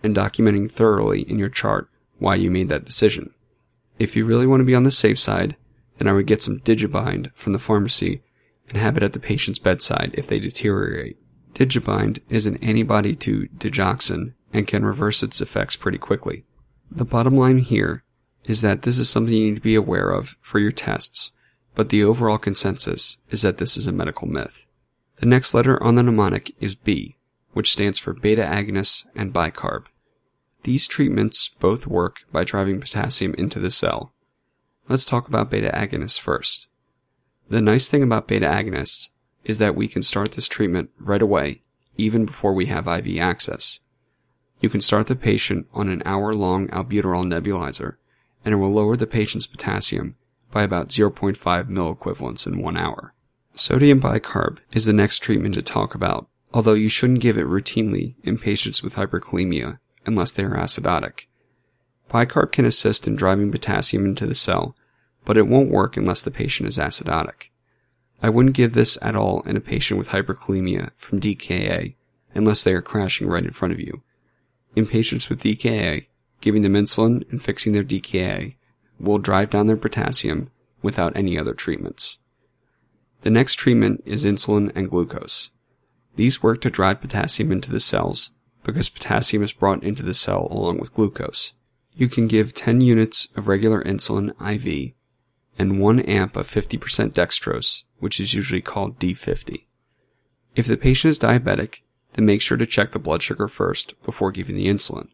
and 0.04 0.16
documenting 0.16 0.72
thoroughly 0.72 1.22
in 1.22 1.40
your 1.40 1.50
chart 1.50 1.90
why 2.20 2.36
you 2.36 2.52
made 2.52 2.70
that 2.70 2.86
decision. 2.86 3.34
If 4.00 4.16
you 4.16 4.26
really 4.26 4.48
want 4.48 4.62
to 4.62 4.66
be 4.66 4.76
on 4.76 4.84
the 4.84 4.92
safe 4.92 5.20
side, 5.20 5.56
then 5.98 6.08
I 6.08 6.14
would 6.14 6.28
get 6.28 6.42
some 6.42 6.60
Digibind 6.60 7.32
from 7.36 7.54
the 7.54 7.60
pharmacy 7.60 8.22
and 8.70 8.78
have 8.78 8.98
it 8.98 9.04
at 9.04 9.14
the 9.14 9.20
patient's 9.20 9.60
bedside 9.60 10.12
if 10.14 10.28
they 10.28 10.40
deteriorate. 10.40 11.18
Digibind 11.54 12.20
is 12.30 12.48
an 12.48 12.58
antibody 12.58 13.16
to 13.18 13.48
digoxin 13.58 14.34
and 14.54 14.68
can 14.68 14.86
reverse 14.86 15.22
its 15.22 15.42
effects 15.42 15.76
pretty 15.76 15.98
quickly. 15.98 16.46
The 16.90 17.06
bottom 17.06 17.38
line 17.38 17.60
here 17.60 18.04
is 18.46 18.62
that 18.62 18.82
this 18.82 18.98
is 18.98 19.10
something 19.10 19.34
you 19.34 19.50
need 19.50 19.56
to 19.56 19.62
be 19.62 19.76
aware 19.76 20.10
of 20.10 20.36
for 20.42 20.60
your 20.60 20.72
tests, 20.72 21.32
but 21.76 21.90
the 21.90 22.04
overall 22.04 22.38
consensus 22.38 23.18
is 23.30 23.44
that 23.44 23.58
this 23.58 23.78
is 23.78 23.88
a 23.88 23.92
medical 23.92 24.28
myth. 24.28 24.66
The 25.18 25.26
next 25.26 25.54
letter 25.54 25.82
on 25.84 25.96
the 25.96 26.04
mnemonic 26.04 26.56
is 26.60 26.76
B, 26.76 27.16
which 27.54 27.72
stands 27.72 28.00
for 28.00 28.14
beta 28.14 28.44
agonists 28.44 29.06
and 29.16 29.34
bicarb. 29.34 29.86
These 30.64 30.88
treatments 30.88 31.50
both 31.60 31.88
work 31.88 32.20
by 32.32 32.44
driving 32.44 32.80
potassium 32.80 33.34
into 33.36 33.60
the 33.60 33.72
cell. 33.72 34.14
Let's 34.88 35.06
talk 35.06 35.28
about 35.28 35.50
beta 35.50 35.72
agonists 35.74 36.20
first. 36.20 36.68
The 37.50 37.62
nice 37.62 37.88
thing 37.88 38.04
about 38.04 38.28
beta 38.28 38.46
agonists 38.46 39.10
is 39.44 39.58
that 39.58 39.76
we 39.76 39.88
can 39.88 40.04
start 40.04 40.34
this 40.34 40.48
treatment 40.48 40.92
right 41.00 41.22
away, 41.22 41.64
even 41.98 42.26
before 42.26 42.54
we 42.54 42.68
have 42.68 42.88
IV 42.88 43.18
access. 43.20 43.82
You 44.60 44.70
can 44.70 44.82
start 44.82 45.08
the 45.08 45.16
patient 45.16 45.68
on 45.74 45.90
an 45.90 46.04
hour 46.06 46.34
long 46.34 46.68
albuterol 46.68 47.26
nebulizer, 47.26 47.96
and 48.46 48.54
it 48.54 48.58
will 48.58 48.72
lower 48.72 48.96
the 48.96 49.08
patient's 49.08 49.48
potassium 49.48 50.16
by 50.52 50.64
about 50.64 50.90
0.5 50.90 51.36
milliequivalents 51.68 52.46
in 52.46 52.62
one 52.62 52.78
hour. 52.78 53.14
Sodium 53.56 54.00
bicarb 54.00 54.60
is 54.72 54.86
the 54.86 54.94
next 54.94 55.20
treatment 55.20 55.56
to 55.56 55.62
talk 55.62 55.96
about, 55.96 56.28
although 56.54 56.74
you 56.74 56.90
shouldn't 56.90 57.22
give 57.22 57.38
it 57.38 57.46
routinely 57.46 58.16
in 58.24 58.38
patients 58.38 58.84
with 58.84 58.96
hyperkalemia 58.96 59.80
unless 60.06 60.32
they 60.32 60.44
are 60.44 60.56
acidotic. 60.56 61.26
Bicarb 62.10 62.52
can 62.52 62.66
assist 62.66 63.08
in 63.08 63.16
driving 63.16 63.52
potassium 63.52 64.06
into 64.06 64.26
the 64.26 64.36
cell, 64.36 64.76
but 65.24 65.38
it 65.38 65.48
won't 65.48 65.72
work 65.72 65.96
unless 65.96 66.22
the 66.22 66.32
patient 66.32 66.68
is 66.68 66.78
acidotic. 66.78 67.50
I 68.22 68.30
wouldn't 68.30 68.56
give 68.56 68.74
this 68.74 68.98
at 69.02 69.16
all 69.16 69.42
in 69.44 69.56
a 69.56 69.62
patient 69.62 69.98
with 69.98 70.10
hyperkalemia 70.10 70.92
from 70.98 71.20
DKA 71.20 71.96
unless 72.36 72.64
they 72.64 72.74
are 72.74 72.82
crashing 72.82 73.28
right 73.28 73.44
in 73.44 73.52
front 73.52 73.74
of 73.74 73.80
you. 73.80 74.04
In 74.76 74.86
patients 74.86 75.30
with 75.30 75.42
DKA, 75.42 76.08
giving 76.40 76.62
them 76.62 76.74
insulin 76.74 77.30
and 77.32 77.42
fixing 77.42 77.74
their 77.74 77.84
DKA 77.84 78.56
will 79.00 79.18
drive 79.18 79.50
down 79.50 79.68
their 79.68 79.78
potassium 79.78 80.52
without 80.82 81.16
any 81.16 81.38
other 81.38 81.54
treatments. 81.54 82.20
The 83.22 83.30
next 83.30 83.56
treatment 83.56 84.02
is 84.06 84.26
insulin 84.26 84.72
and 84.76 84.90
glucose. 84.90 85.52
These 86.22 86.44
work 86.44 86.62
to 86.62 86.70
drive 86.70 87.02
potassium 87.02 87.52
into 87.52 87.72
the 87.72 87.80
cells 87.80 88.30
because 88.64 88.90
potassium 88.90 89.42
is 89.42 89.54
brought 89.54 89.84
into 89.84 90.04
the 90.04 90.14
cell 90.14 90.48
along 90.52 90.78
with 90.78 90.94
glucose. 90.94 91.54
You 91.96 92.10
can 92.10 92.28
give 92.28 92.54
10 92.54 92.80
units 92.80 93.30
of 93.36 93.48
regular 93.48 93.84
insulin 93.84 94.30
IV 94.40 94.94
and 95.58 95.82
1 95.82 96.00
amp 96.02 96.36
of 96.36 96.48
50% 96.48 97.14
dextrose, 97.14 97.86
which 97.98 98.20
is 98.20 98.36
usually 98.36 98.62
called 98.62 99.00
D50. 99.00 99.66
If 100.56 100.68
the 100.68 100.78
patient 100.78 101.10
is 101.10 101.18
diabetic, 101.18 101.80
then 102.14 102.28
make 102.28 102.44
sure 102.44 102.58
to 102.58 102.68
check 102.68 102.92
the 102.92 103.00
blood 103.00 103.24
sugar 103.24 103.48
first 103.48 104.00
before 104.04 104.32
giving 104.32 104.56
the 104.56 104.68
insulin. 104.68 105.08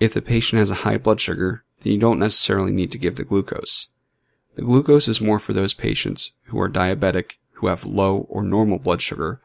If 0.00 0.14
the 0.14 0.22
patient 0.22 0.60
has 0.60 0.70
a 0.70 0.76
high 0.86 0.96
blood 0.96 1.20
sugar, 1.20 1.62
then 1.82 1.92
you 1.92 1.98
don't 1.98 2.18
necessarily 2.18 2.72
need 2.72 2.90
to 2.92 2.98
give 2.98 3.16
the 3.16 3.24
glucose. 3.24 3.88
The 4.54 4.62
glucose 4.62 5.08
is 5.08 5.20
more 5.20 5.38
for 5.38 5.52
those 5.52 5.74
patients 5.74 6.32
who 6.44 6.58
are 6.58 6.70
diabetic 6.70 7.32
who 7.56 7.66
have 7.66 7.84
low 7.84 8.26
or 8.30 8.42
normal 8.42 8.78
blood 8.78 9.02
sugar, 9.02 9.42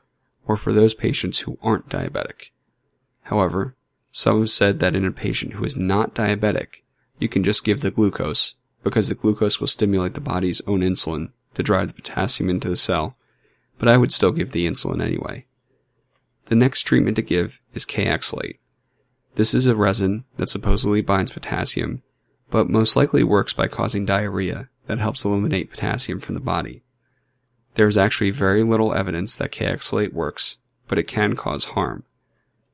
or 0.48 0.58
for 0.58 0.74
those 0.74 0.94
patients 0.94 1.40
who 1.40 1.58
aren't 1.62 1.90
diabetic. 1.90 2.50
However, 3.24 3.76
some 4.12 4.40
have 4.40 4.50
said 4.50 4.80
that 4.80 4.96
in 4.96 5.06
a 5.06 5.12
patient 5.12 5.54
who 5.54 5.64
is 5.64 5.76
not 5.76 6.16
diabetic, 6.16 6.84
you 7.20 7.30
can 7.30 7.44
just 7.44 7.64
give 7.64 7.82
the 7.82 7.92
glucose 7.92 8.56
because 8.84 9.08
the 9.08 9.16
glucose 9.16 9.60
will 9.60 9.68
stimulate 9.68 10.16
the 10.16 10.22
body's 10.22 10.62
own 10.68 10.82
insulin 10.82 11.32
to 11.54 11.64
drive 11.64 11.88
the 11.88 11.94
potassium 11.94 12.50
into 12.50 12.68
the 12.68 12.76
cell, 12.76 13.16
but 13.78 13.88
I 13.88 13.98
would 13.98 14.12
still 14.12 14.32
give 14.32 14.52
the 14.52 14.68
insulin 14.68 15.02
anyway. 15.02 15.46
The 16.46 16.56
next 16.56 16.82
treatment 16.82 17.16
to 17.18 17.22
give 17.22 17.60
is 17.74 17.86
Kayexalate. 17.86 18.58
This 19.36 19.54
is 19.54 19.68
a 19.68 19.76
resin 19.76 20.26
that 20.38 20.50
supposedly 20.50 21.02
binds 21.02 21.32
potassium, 21.32 22.02
but 22.50 22.70
most 22.70 22.96
likely 22.96 23.24
works 23.24 23.54
by 23.54 23.68
causing 23.68 24.06
diarrhea 24.06 24.70
that 24.88 25.00
helps 25.00 25.24
eliminate 25.24 25.70
potassium 25.70 26.20
from 26.20 26.36
the 26.36 26.42
body. 26.42 26.84
There 27.76 27.88
is 27.88 27.98
actually 27.98 28.32
very 28.32 28.64
little 28.64 28.94
evidence 28.94 29.36
that 29.38 29.52
Kayexalate 29.52 30.14
works, 30.14 30.58
but 30.88 30.98
it 30.98 31.08
can 31.08 31.36
cause 31.36 31.66
harm. 31.66 32.04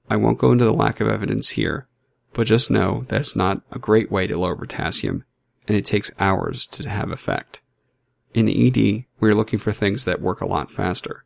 I 0.09 0.15
won't 0.15 0.39
go 0.39 0.51
into 0.51 0.65
the 0.65 0.73
lack 0.73 0.99
of 0.99 1.07
evidence 1.07 1.49
here, 1.49 1.87
but 2.33 2.47
just 2.47 2.71
know 2.71 3.05
that 3.09 3.21
it's 3.21 3.35
not 3.35 3.61
a 3.71 3.79
great 3.79 4.11
way 4.11 4.25
to 4.27 4.37
lower 4.37 4.55
potassium, 4.55 5.23
and 5.67 5.77
it 5.77 5.85
takes 5.85 6.11
hours 6.19 6.65
to 6.67 6.87
have 6.87 7.11
effect. 7.11 7.61
In 8.33 8.45
the 8.45 8.67
ED, 8.67 9.05
we 9.19 9.29
are 9.29 9.35
looking 9.35 9.59
for 9.59 9.71
things 9.71 10.05
that 10.05 10.21
work 10.21 10.41
a 10.41 10.47
lot 10.47 10.71
faster. 10.71 11.25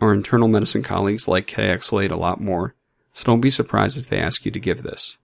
Our 0.00 0.12
internal 0.12 0.48
medicine 0.48 0.82
colleagues 0.82 1.28
like 1.28 1.46
Kayexalate 1.46 2.10
a 2.10 2.16
lot 2.16 2.40
more, 2.40 2.74
so 3.12 3.24
don't 3.24 3.40
be 3.40 3.50
surprised 3.50 3.98
if 3.98 4.08
they 4.08 4.18
ask 4.18 4.44
you 4.44 4.50
to 4.50 4.60
give 4.60 4.82
this. 4.82 5.18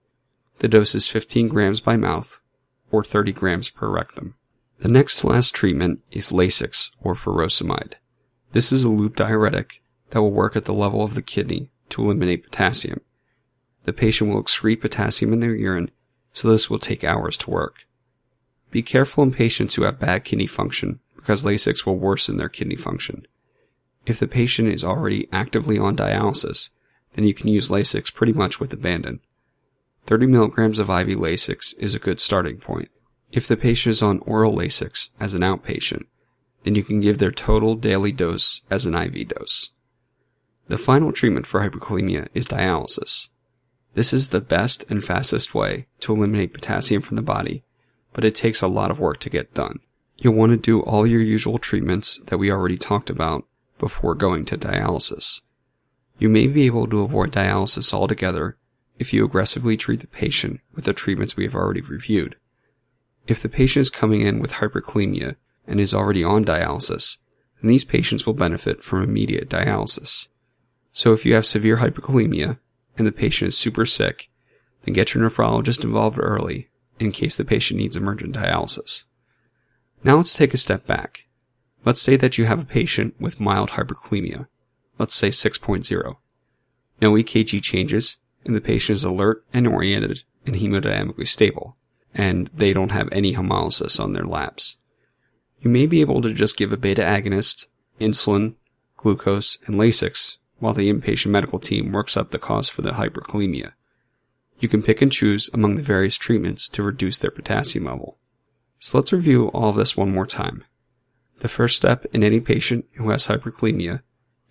The 0.59 0.67
dose 0.67 0.95
is 0.95 1.07
15 1.07 1.47
grams 1.47 1.79
by 1.79 1.97
mouth, 1.97 2.41
or 2.91 3.03
30 3.03 3.31
grams 3.33 3.69
per 3.69 3.89
rectum. 3.89 4.35
The 4.79 4.87
next 4.87 5.23
last 5.23 5.55
treatment 5.55 6.03
is 6.11 6.29
Lasix, 6.29 6.91
or 7.01 7.15
furosemide. 7.15 7.93
This 8.51 8.71
is 8.71 8.83
a 8.83 8.89
loop 8.89 9.15
diuretic 9.15 9.81
that 10.11 10.21
will 10.21 10.31
work 10.31 10.55
at 10.55 10.65
the 10.65 10.73
level 10.73 11.03
of 11.03 11.15
the 11.15 11.23
kidney 11.23 11.71
to 11.89 12.03
eliminate 12.03 12.43
potassium. 12.43 13.01
The 13.85 13.93
patient 13.93 14.29
will 14.29 14.43
excrete 14.43 14.81
potassium 14.81 15.33
in 15.33 15.39
their 15.39 15.55
urine, 15.55 15.89
so 16.31 16.51
this 16.51 16.69
will 16.69 16.77
take 16.77 17.03
hours 17.03 17.37
to 17.37 17.49
work. 17.49 17.87
Be 18.69 18.83
careful 18.83 19.23
in 19.23 19.31
patients 19.31 19.75
who 19.75 19.83
have 19.83 19.99
bad 19.99 20.23
kidney 20.23 20.45
function 20.45 20.99
because 21.15 21.43
Lasix 21.43 21.85
will 21.85 21.97
worsen 21.97 22.37
their 22.37 22.49
kidney 22.49 22.75
function. 22.75 23.25
If 24.05 24.19
the 24.19 24.27
patient 24.27 24.69
is 24.69 24.83
already 24.83 25.27
actively 25.33 25.79
on 25.79 25.97
dialysis, 25.97 26.69
then 27.15 27.25
you 27.25 27.33
can 27.33 27.47
use 27.47 27.69
Lasix 27.69 28.13
pretty 28.13 28.33
much 28.33 28.59
with 28.59 28.71
abandon. 28.71 29.21
30 30.05 30.27
milligrams 30.27 30.79
of 30.79 30.89
IV 30.89 31.17
Lasix 31.17 31.73
is 31.79 31.95
a 31.95 31.99
good 31.99 32.19
starting 32.19 32.57
point. 32.57 32.89
If 33.31 33.47
the 33.47 33.57
patient 33.57 33.91
is 33.91 34.01
on 34.01 34.19
oral 34.19 34.55
Lasix 34.55 35.09
as 35.19 35.33
an 35.33 35.41
outpatient, 35.41 36.05
then 36.63 36.75
you 36.75 36.83
can 36.83 37.01
give 37.01 37.17
their 37.17 37.31
total 37.31 37.75
daily 37.75 38.11
dose 38.11 38.61
as 38.69 38.85
an 38.85 38.95
IV 38.95 39.29
dose. 39.29 39.71
The 40.67 40.77
final 40.77 41.11
treatment 41.11 41.45
for 41.45 41.61
hyperkalemia 41.61 42.27
is 42.33 42.47
dialysis. 42.47 43.29
This 43.93 44.13
is 44.13 44.29
the 44.29 44.41
best 44.41 44.85
and 44.89 45.03
fastest 45.03 45.55
way 45.55 45.87
to 46.01 46.13
eliminate 46.13 46.53
potassium 46.53 47.01
from 47.01 47.15
the 47.15 47.21
body, 47.21 47.63
but 48.13 48.25
it 48.25 48.35
takes 48.35 48.61
a 48.61 48.67
lot 48.67 48.91
of 48.91 48.99
work 48.99 49.19
to 49.21 49.29
get 49.29 49.53
done. 49.53 49.79
You'll 50.17 50.33
want 50.33 50.51
to 50.51 50.57
do 50.57 50.81
all 50.81 51.05
your 51.05 51.21
usual 51.21 51.57
treatments 51.57 52.19
that 52.27 52.37
we 52.37 52.51
already 52.51 52.77
talked 52.77 53.09
about 53.09 53.45
before 53.79 54.15
going 54.15 54.45
to 54.45 54.57
dialysis. 54.57 55.41
You 56.17 56.29
may 56.29 56.47
be 56.47 56.65
able 56.65 56.87
to 56.87 57.01
avoid 57.01 57.31
dialysis 57.31 57.93
altogether 57.93 58.57
if 58.97 59.13
you 59.13 59.23
aggressively 59.23 59.77
treat 59.77 59.99
the 59.99 60.07
patient 60.07 60.59
with 60.73 60.85
the 60.85 60.93
treatments 60.93 61.37
we 61.37 61.43
have 61.43 61.55
already 61.55 61.81
reviewed. 61.81 62.35
If 63.27 63.41
the 63.41 63.49
patient 63.49 63.81
is 63.81 63.89
coming 63.89 64.21
in 64.21 64.39
with 64.39 64.53
hyperkalemia 64.53 65.35
and 65.67 65.79
is 65.79 65.93
already 65.93 66.23
on 66.23 66.45
dialysis, 66.45 67.17
then 67.61 67.69
these 67.69 67.85
patients 67.85 68.25
will 68.25 68.33
benefit 68.33 68.83
from 68.83 69.03
immediate 69.03 69.49
dialysis. 69.49 70.29
So 70.91 71.13
if 71.13 71.25
you 71.25 71.33
have 71.33 71.45
severe 71.45 71.77
hyperkalemia 71.77 72.57
and 72.97 73.05
the 73.05 73.11
patient 73.11 73.49
is 73.49 73.57
super 73.57 73.85
sick, 73.85 74.29
then 74.83 74.93
get 74.93 75.13
your 75.13 75.29
nephrologist 75.29 75.83
involved 75.83 76.17
early 76.19 76.69
in 76.99 77.11
case 77.11 77.37
the 77.37 77.45
patient 77.45 77.79
needs 77.79 77.95
emergent 77.95 78.35
dialysis. 78.35 79.05
Now 80.03 80.17
let's 80.17 80.33
take 80.33 80.53
a 80.53 80.57
step 80.57 80.87
back. 80.87 81.25
Let's 81.83 82.01
say 82.01 82.15
that 82.15 82.37
you 82.37 82.45
have 82.45 82.59
a 82.59 82.65
patient 82.65 83.15
with 83.19 83.39
mild 83.39 83.71
hyperkalemia, 83.71 84.47
let's 84.97 85.15
say 85.15 85.29
6.0. 85.29 86.17
No 87.01 87.13
EKG 87.13 87.61
changes, 87.61 88.17
and 88.45 88.55
the 88.55 88.61
patient 88.61 88.95
is 88.95 89.03
alert 89.03 89.45
and 89.53 89.67
oriented 89.67 90.23
and 90.45 90.55
hemodynamically 90.55 91.27
stable, 91.27 91.77
and 92.13 92.47
they 92.53 92.73
don't 92.73 92.91
have 92.91 93.09
any 93.11 93.35
hemolysis 93.35 93.99
on 93.99 94.13
their 94.13 94.23
labs. 94.23 94.77
You 95.59 95.69
may 95.69 95.87
be 95.87 96.01
able 96.01 96.21
to 96.21 96.33
just 96.33 96.57
give 96.57 96.71
a 96.71 96.77
beta 96.77 97.01
agonist, 97.01 97.67
insulin, 97.99 98.55
glucose, 98.95 99.57
and 99.65 99.75
Lasix 99.75 100.37
while 100.59 100.73
the 100.73 100.91
inpatient 100.91 101.31
medical 101.31 101.59
team 101.59 101.91
works 101.91 102.17
up 102.17 102.31
the 102.31 102.39
cause 102.39 102.69
for 102.69 102.81
the 102.81 102.91
hyperkalemia. 102.91 103.73
You 104.59 104.67
can 104.67 104.81
pick 104.81 105.01
and 105.01 105.11
choose 105.11 105.49
among 105.53 105.75
the 105.75 105.83
various 105.83 106.17
treatments 106.17 106.67
to 106.69 106.83
reduce 106.83 107.19
their 107.19 107.31
potassium 107.31 107.85
level. 107.85 108.17
So 108.79 108.97
let's 108.97 109.13
review 109.13 109.47
all 109.49 109.71
this 109.71 109.95
one 109.95 110.11
more 110.11 110.25
time. 110.25 110.63
The 111.39 111.47
first 111.47 111.77
step 111.77 112.05
in 112.13 112.23
any 112.23 112.39
patient 112.39 112.85
who 112.93 113.09
has 113.09 113.27
hyperkalemia 113.27 114.01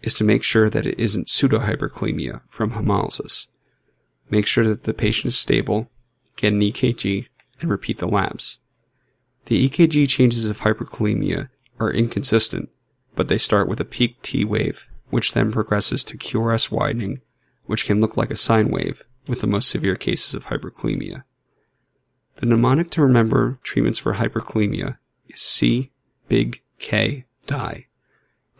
is 0.03 0.15
to 0.15 0.25
make 0.25 0.45
sure 0.45 0.71
that 0.71 0.87
it 0.87 0.99
isn't 0.99 1.27
pseudohyperkalemia 1.27 2.43
from 2.47 2.73
hemolysis. 2.73 3.49
Make 4.31 4.47
sure 4.47 4.65
that 4.65 4.85
the 4.85 4.95
patient 4.95 5.27
is 5.27 5.39
stable, 5.39 5.91
get 6.37 6.53
an 6.53 6.61
EKG, 6.61 7.27
and 7.61 7.71
repeat 7.71 7.99
the 7.99 8.07
labs. 8.07 8.59
The 9.47 9.69
EKG 9.69 10.09
changes 10.09 10.45
of 10.45 10.61
hyperkalemia 10.61 11.49
are 11.79 11.91
inconsistent, 11.91 12.69
but 13.15 13.29
they 13.29 13.39
start 13.39 13.69
with 13.69 13.81
a 13.81 13.85
peak 13.85 14.21
T 14.23 14.45
wave 14.45 14.87
which 15.11 15.33
then 15.33 15.53
progresses 15.53 16.05
to 16.05 16.19
QRS 16.19 16.71
widening, 16.71 17.21
which 17.67 17.85
can 17.85 18.01
look 18.01 18.17
like 18.17 18.31
a 18.31 18.37
sine 18.37 18.69
wave 18.69 19.05
with 19.29 19.41
the 19.41 19.47
most 19.47 19.69
severe 19.69 19.97
cases 19.97 20.35
of 20.35 20.47
hyperkalemia. 20.47 21.25
The 22.37 22.47
mnemonic 22.47 22.91
to 22.91 23.03
remember 23.03 23.59
treatments 23.63 23.99
for 23.99 24.15
hyperkalemia 24.15 24.99
is 25.29 25.41
C 25.41 25.93
big 26.29 26.63
K 26.79 27.25
die. 27.47 27.87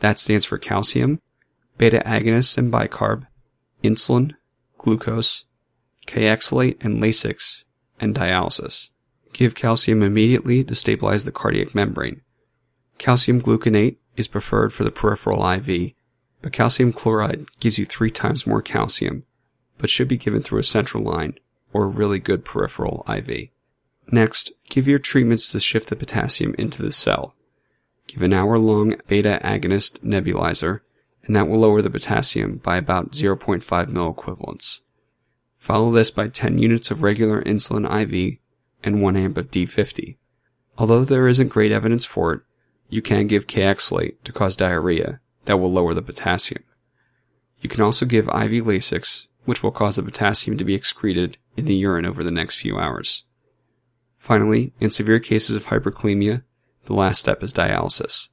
That 0.01 0.19
stands 0.19 0.45
for 0.45 0.59
calcium, 0.59 1.21
beta 1.79 2.03
agonists 2.07 2.57
and 2.57 2.73
bicarb, 2.73 3.27
insulin, 3.83 4.35
glucose, 4.79 5.45
Kayexalate 6.07 6.77
and 6.85 7.03
Lasix, 7.03 7.65
and 8.01 8.15
dialysis. 8.15 8.91
Give 9.33 9.55
calcium 9.55 10.03
immediately 10.03 10.65
to 10.65 10.75
stabilize 10.75 11.25
the 11.25 11.33
cardiac 11.33 11.75
membrane. 11.75 12.23
Calcium 12.99 13.41
gluconate 13.41 13.97
is 14.17 14.29
preferred 14.29 14.73
for 14.73 14.85
the 14.85 14.91
peripheral 14.91 15.47
IV 15.49 15.95
but 16.47 16.53
calcium 16.53 16.93
chloride 16.93 17.47
gives 17.59 17.77
you 17.77 17.85
three 17.85 18.09
times 18.09 18.47
more 18.47 18.63
calcium, 18.63 19.25
but 19.79 19.91
should 19.91 20.07
be 20.07 20.17
given 20.17 20.43
through 20.43 20.61
a 20.61 20.63
central 20.63 21.03
line 21.03 21.35
or 21.73 21.85
a 21.85 21.89
really 21.89 22.21
good 22.21 22.45
peripheral 22.45 23.05
IV. 23.09 23.49
Next, 24.13 24.53
give 24.69 24.87
your 24.87 25.01
treatments 25.01 25.51
to 25.51 25.59
shift 25.59 25.89
the 25.89 25.97
potassium 25.97 26.55
into 26.57 26.83
the 26.83 26.93
cell. 26.93 27.35
Give 28.07 28.23
an 28.23 28.33
hour 28.33 28.59
long 28.59 28.95
beta 29.09 29.41
agonist 29.43 30.05
nebulizer, 30.05 30.83
and 31.25 31.35
that 31.35 31.49
will 31.49 31.59
lower 31.59 31.83
the 31.83 31.91
potassium 31.91 32.59
by 32.59 32.77
about 32.77 33.11
0.5 33.11 33.65
milliequivalents. 33.91 34.83
Follow 35.67 35.91
this 35.91 36.13
by 36.13 36.29
10 36.29 36.59
units 36.59 36.93
of 36.93 37.03
regular 37.03 37.43
insulin 37.43 37.91
IV 37.91 38.39
and 38.85 39.03
1 39.03 39.17
amp 39.17 39.37
of 39.37 39.51
D50. 39.51 40.17
Although 40.79 41.03
there 41.03 41.27
isn't 41.27 41.49
great 41.49 41.73
evidence 41.73 42.05
for 42.05 42.33
it, 42.35 42.43
you 42.89 43.03
can 43.03 43.27
give 43.27 43.49
Kayexalate 43.49 44.15
to 44.23 44.31
cause 44.31 44.57
diarrhea, 44.57 45.19
that 45.47 45.57
will 45.57 45.73
lower 45.73 45.93
the 45.93 46.03
potassium. 46.03 46.63
You 47.59 47.69
can 47.69 47.81
also 47.81 48.07
give 48.07 48.29
IV 48.29 48.65
Lasix, 48.65 49.27
which 49.45 49.65
will 49.65 49.73
cause 49.73 49.97
the 49.97 50.05
potassium 50.05 50.57
to 50.57 50.65
be 50.65 50.77
excreted 50.77 51.37
in 51.57 51.65
the 51.65 51.75
urine 51.75 52.07
over 52.07 52.23
the 52.23 52.31
next 52.31 52.61
few 52.61 52.79
hours. 52.79 53.25
Finally, 54.19 54.73
in 54.79 54.93
severe 54.93 55.19
cases 55.19 55.57
of 55.57 55.65
hyperkalemia, 55.65 56.45
the 56.85 56.95
last 56.95 57.19
step 57.19 57.43
is 57.43 57.53
dialysis. 57.53 58.29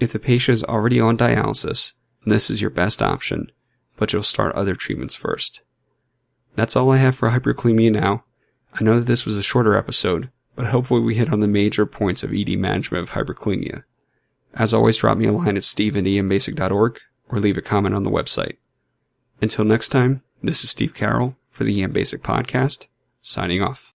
If 0.00 0.10
the 0.10 0.18
patient 0.18 0.54
is 0.54 0.64
already 0.64 0.98
on 0.98 1.16
dialysis, 1.16 1.92
this 2.24 2.50
is 2.50 2.60
your 2.60 2.70
best 2.70 3.02
option, 3.02 3.52
but 3.96 4.12
you'll 4.12 4.24
start 4.24 4.52
other 4.56 4.74
treatments 4.74 5.14
first. 5.14 5.62
That's 6.56 6.74
all 6.74 6.90
I 6.90 6.96
have 6.96 7.14
for 7.14 7.30
hyperkalemia 7.30 7.92
now. 7.92 8.24
I 8.74 8.82
know 8.82 8.98
that 8.98 9.06
this 9.06 9.24
was 9.24 9.36
a 9.36 9.42
shorter 9.42 9.76
episode, 9.76 10.30
but 10.54 10.66
hopefully 10.66 11.00
we 11.00 11.14
hit 11.14 11.32
on 11.32 11.40
the 11.40 11.48
major 11.48 11.86
points 11.86 12.22
of 12.22 12.32
ED 12.32 12.58
management 12.58 13.02
of 13.02 13.10
hyperkalemia. 13.10 13.84
As 14.54 14.74
always, 14.74 14.96
drop 14.96 15.18
me 15.18 15.26
a 15.26 15.32
line 15.32 15.56
at 15.56 15.64
steve 15.64 15.96
or 15.96 17.38
leave 17.38 17.58
a 17.58 17.62
comment 17.62 17.94
on 17.94 18.02
the 18.02 18.10
website. 18.10 18.56
Until 19.42 19.64
next 19.64 19.90
time, 19.90 20.22
this 20.42 20.64
is 20.64 20.70
Steve 20.70 20.94
Carroll 20.94 21.36
for 21.50 21.64
the 21.64 21.82
EM 21.82 21.92
Basic 21.92 22.22
Podcast, 22.22 22.86
signing 23.20 23.62
off. 23.62 23.92